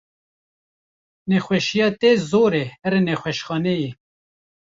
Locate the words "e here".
2.61-2.99